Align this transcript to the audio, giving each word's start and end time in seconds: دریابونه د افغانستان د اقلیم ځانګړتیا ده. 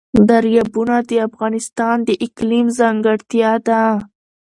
دریابونه 0.29 0.95
د 1.09 1.11
افغانستان 1.27 1.97
د 2.07 2.09
اقلیم 2.25 2.67
ځانګړتیا 2.79 3.51
ده. 3.67 3.81